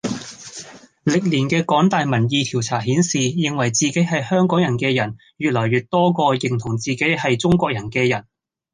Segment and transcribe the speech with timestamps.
[1.05, 8.25] 歷年嘅港大民意調查顯示，認為自己係香港人嘅人越來越多過認同自己係中國人嘅人。